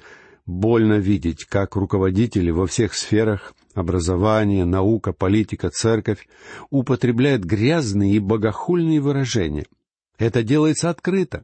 больно 0.52 1.00
видеть, 1.00 1.46
как 1.46 1.76
руководители 1.76 2.52
во 2.52 2.68
всех 2.68 2.94
сферах 2.94 3.54
образование, 3.74 4.66
наука, 4.66 5.14
политика, 5.14 5.70
церковь 5.70 6.28
употребляют 6.70 7.44
грязные 7.44 8.16
и 8.16 8.20
богохульные 8.20 9.00
выражения. 9.00 9.66
Это 10.18 10.44
делается 10.44 10.90
открыто. 10.90 11.44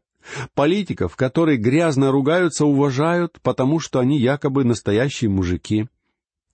Политиков, 0.54 1.15
которые 1.15 1.58
грязно 1.58 2.12
ругаются, 2.12 2.65
уважают, 2.65 3.39
потому 3.41 3.80
что 3.80 4.00
они 4.00 4.20
якобы 4.20 4.65
настоящие 4.65 5.30
мужики. 5.30 5.88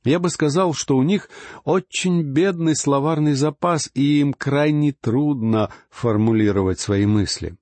Я 0.04 0.20
бы 0.20 0.30
сказал, 0.30 0.74
что 0.74 0.96
у 0.96 1.04
них 1.04 1.30
очень 1.64 2.22
бедный 2.22 2.76
словарный 2.76 3.34
запас, 3.34 3.90
и 3.94 4.20
им 4.20 4.34
крайне 4.34 4.92
трудно 4.94 5.72
формулировать 5.90 6.80
свои 6.80 7.06
мысли. 7.06 7.56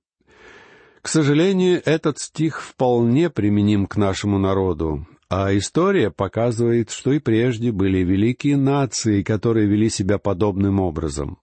К 1.02 1.08
сожалению, 1.08 1.82
этот 1.84 2.18
стих 2.18 2.62
вполне 2.62 3.28
применим 3.28 3.86
к 3.86 3.96
нашему 3.96 4.38
народу, 4.38 5.06
а 5.28 5.56
история 5.56 6.10
показывает, 6.10 6.90
что 6.90 7.12
и 7.12 7.18
прежде 7.18 7.72
были 7.72 7.98
великие 7.98 8.56
нации, 8.56 9.22
которые 9.22 9.66
вели 9.66 9.90
себя 9.90 10.18
подобным 10.18 10.80
образом. 10.80 11.38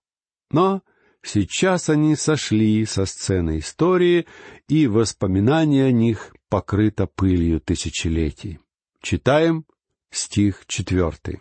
Но 0.52 0.82
Сейчас 1.22 1.90
они 1.90 2.16
сошли 2.16 2.86
со 2.86 3.06
сцены 3.06 3.60
истории, 3.60 4.26
и 4.68 4.88
воспоминания 4.88 5.86
о 5.86 5.92
них 5.92 6.34
покрыто 6.50 7.08
пылью 7.08 7.60
тысячелетий. 7.60 8.60
Читаем 9.02 9.66
стих 10.12 10.64
четвертый. 10.68 11.40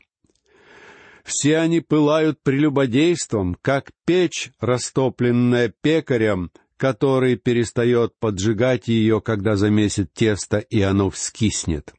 «Все 1.24 1.58
они 1.58 1.80
пылают 1.80 2.42
прелюбодейством, 2.42 3.56
как 3.60 3.92
печь, 4.04 4.50
растопленная 4.60 5.72
пекарем, 5.80 6.50
который 6.78 7.36
перестает 7.36 8.14
поджигать 8.18 8.88
ее, 8.88 9.20
когда 9.20 9.56
замесит 9.56 10.14
тесто, 10.14 10.58
и 10.58 10.80
оно 10.80 11.10
вскиснет». 11.10 11.92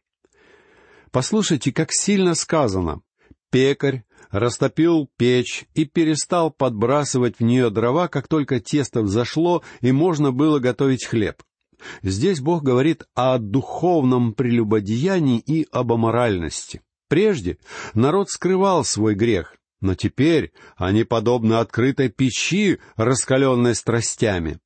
Послушайте, 1.11 1.71
как 1.71 1.91
сильно 1.91 2.33
сказано. 2.33 3.01
Пекарь 3.51 4.03
растопил 4.31 5.09
печь 5.17 5.65
и 5.73 5.85
перестал 5.85 6.51
подбрасывать 6.51 7.39
в 7.39 7.43
нее 7.43 7.69
дрова, 7.69 8.07
как 8.07 8.27
только 8.27 8.59
тесто 8.59 9.01
взошло 9.01 9.63
и 9.81 9.91
можно 9.91 10.31
было 10.31 10.59
готовить 10.59 11.05
хлеб. 11.05 11.41
Здесь 12.03 12.41
Бог 12.41 12.63
говорит 12.63 13.05
о 13.15 13.37
духовном 13.37 14.33
прелюбодеянии 14.33 15.39
и 15.39 15.65
об 15.71 15.93
аморальности. 15.93 16.81
Прежде 17.07 17.57
народ 17.93 18.29
скрывал 18.29 18.83
свой 18.83 19.15
грех, 19.15 19.55
но 19.81 19.95
теперь 19.95 20.51
они 20.75 21.03
подобны 21.05 21.55
открытой 21.55 22.09
печи, 22.09 22.79
раскаленной 22.97 23.75
страстями. 23.75 24.59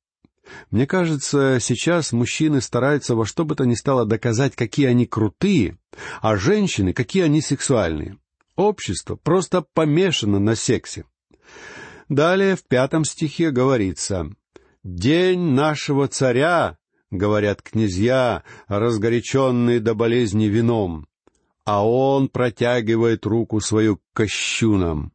Мне 0.70 0.86
кажется, 0.86 1.58
сейчас 1.60 2.12
мужчины 2.12 2.60
стараются 2.60 3.14
во 3.14 3.26
что 3.26 3.44
бы 3.44 3.54
то 3.54 3.64
ни 3.64 3.74
стало 3.74 4.04
доказать, 4.04 4.54
какие 4.54 4.86
они 4.86 5.06
крутые, 5.06 5.78
а 6.20 6.36
женщины, 6.36 6.92
какие 6.92 7.24
они 7.24 7.40
сексуальные. 7.40 8.18
Общество 8.56 9.16
просто 9.16 9.62
помешано 9.62 10.38
на 10.38 10.54
сексе. 10.54 11.04
Далее 12.08 12.56
в 12.56 12.64
пятом 12.64 13.04
стихе 13.04 13.50
говорится 13.50 14.30
«День 14.82 15.40
нашего 15.40 16.08
царя,— 16.08 16.78
говорят 17.10 17.62
князья, 17.62 18.44
разгоряченные 18.68 19.80
до 19.80 19.94
болезни 19.94 20.44
вином, 20.44 21.06
а 21.64 21.86
он 21.86 22.28
протягивает 22.28 23.24
руку 23.26 23.60
свою 23.60 23.96
к 23.96 24.02
кощунам». 24.12 25.12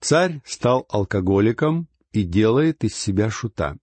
Царь 0.00 0.42
стал 0.44 0.86
алкоголиком 0.90 1.88
и 2.12 2.24
делает 2.24 2.84
из 2.84 2.94
себя 2.94 3.30
шута. 3.30 3.76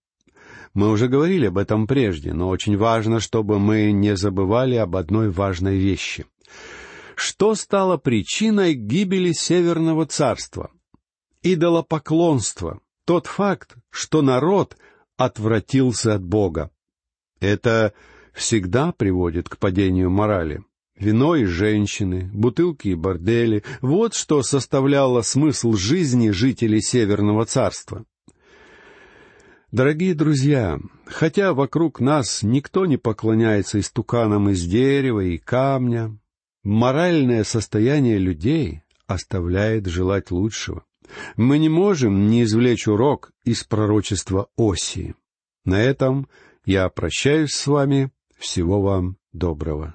Мы 0.74 0.90
уже 0.90 1.08
говорили 1.08 1.46
об 1.46 1.58
этом 1.58 1.86
прежде, 1.86 2.32
но 2.32 2.48
очень 2.48 2.76
важно, 2.76 3.20
чтобы 3.20 3.58
мы 3.58 3.92
не 3.92 4.16
забывали 4.16 4.76
об 4.76 4.96
одной 4.96 5.30
важной 5.30 5.78
вещи— 5.78 6.26
что 7.22 7.54
стало 7.54 7.98
причиной 7.98 8.72
гибели 8.72 9.32
Северного 9.32 10.06
царства? 10.06 10.70
Идолопоклонство, 11.42 12.80
тот 13.04 13.26
факт, 13.26 13.76
что 13.90 14.22
народ 14.22 14.78
отвратился 15.18 16.14
от 16.14 16.24
Бога. 16.24 16.70
Это 17.38 17.92
всегда 18.32 18.92
приводит 18.92 19.50
к 19.50 19.58
падению 19.58 20.08
морали. 20.08 20.64
Вино 20.98 21.36
и 21.36 21.44
женщины, 21.44 22.30
бутылки 22.32 22.88
и 22.88 22.94
бордели— 22.94 23.64
вот 23.82 24.14
что 24.14 24.42
составляло 24.42 25.20
смысл 25.20 25.74
жизни 25.74 26.30
жителей 26.30 26.80
Северного 26.80 27.44
царства. 27.44 28.06
Дорогие 29.72 30.14
друзья, 30.14 30.80
хотя 31.06 31.54
вокруг 31.54 32.00
нас 32.00 32.42
никто 32.42 32.86
не 32.86 32.96
поклоняется 32.96 33.78
истуканам 33.78 34.50
из 34.50 34.64
дерева 34.64 35.20
и 35.20 35.38
камня, 35.38 36.18
Моральное 36.62 37.42
состояние 37.44 38.18
людей 38.18 38.82
оставляет 39.06 39.86
желать 39.86 40.30
лучшего. 40.30 40.84
Мы 41.36 41.58
не 41.58 41.70
можем 41.70 42.28
не 42.28 42.42
извлечь 42.42 42.86
урок 42.86 43.32
из 43.44 43.64
пророчества 43.64 44.48
Осии. 44.58 45.14
На 45.64 45.80
этом 45.80 46.28
я 46.66 46.88
прощаюсь 46.90 47.52
с 47.52 47.66
вами. 47.66 48.12
Всего 48.36 48.82
вам 48.82 49.16
доброго. 49.32 49.94